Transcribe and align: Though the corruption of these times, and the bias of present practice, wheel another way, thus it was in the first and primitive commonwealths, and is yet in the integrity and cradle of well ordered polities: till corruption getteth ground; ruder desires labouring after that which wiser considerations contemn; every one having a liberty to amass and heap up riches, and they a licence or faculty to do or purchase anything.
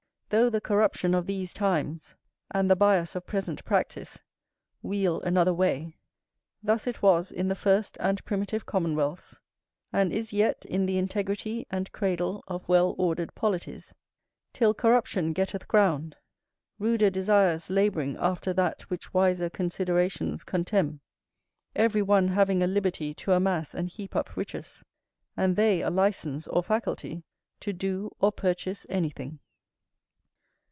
Though 0.33 0.49
the 0.49 0.61
corruption 0.61 1.13
of 1.13 1.27
these 1.27 1.51
times, 1.51 2.15
and 2.51 2.71
the 2.71 2.75
bias 2.77 3.17
of 3.17 3.25
present 3.25 3.65
practice, 3.65 4.21
wheel 4.81 5.19
another 5.19 5.53
way, 5.53 5.97
thus 6.63 6.87
it 6.87 7.01
was 7.01 7.33
in 7.33 7.49
the 7.49 7.53
first 7.53 7.97
and 7.99 8.23
primitive 8.23 8.65
commonwealths, 8.65 9.41
and 9.91 10.13
is 10.13 10.31
yet 10.31 10.63
in 10.63 10.85
the 10.85 10.97
integrity 10.97 11.67
and 11.69 11.91
cradle 11.91 12.45
of 12.47 12.69
well 12.69 12.95
ordered 12.97 13.35
polities: 13.35 13.93
till 14.53 14.73
corruption 14.73 15.33
getteth 15.33 15.67
ground; 15.67 16.15
ruder 16.79 17.09
desires 17.09 17.69
labouring 17.69 18.15
after 18.17 18.53
that 18.53 18.83
which 18.83 19.13
wiser 19.13 19.49
considerations 19.49 20.45
contemn; 20.45 21.01
every 21.75 22.01
one 22.01 22.29
having 22.29 22.63
a 22.63 22.67
liberty 22.67 23.13
to 23.15 23.33
amass 23.33 23.75
and 23.75 23.89
heap 23.89 24.15
up 24.15 24.37
riches, 24.37 24.81
and 25.35 25.57
they 25.57 25.81
a 25.81 25.89
licence 25.89 26.47
or 26.47 26.63
faculty 26.63 27.21
to 27.59 27.73
do 27.73 28.09
or 28.21 28.31
purchase 28.31 28.85
anything. 28.87 29.39